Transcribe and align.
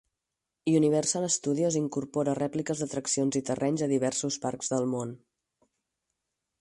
Universal 0.77 1.27
Studios 1.33 1.77
incorpora 1.81 2.35
rèpliques 2.39 2.81
d'atraccions 2.85 3.37
i 3.41 3.45
terrenys 3.51 3.87
a 3.87 3.91
diversos 3.93 4.41
parcs 4.47 4.75
del 4.77 4.89
món. 4.95 5.13